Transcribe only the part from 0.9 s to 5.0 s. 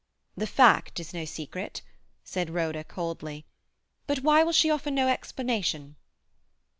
is no secret," said Rhoda coldly. "But why will she offer